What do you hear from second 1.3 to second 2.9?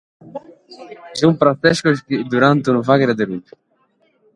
protzessos chi durant unu